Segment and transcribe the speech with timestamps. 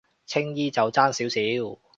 [0.25, 1.79] 青衣就爭少少